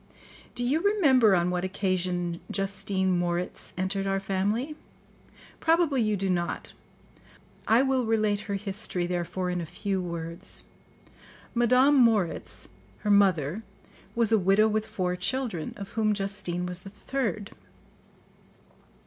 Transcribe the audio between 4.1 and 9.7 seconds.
family? Probably you do not; I will relate her history, therefore in a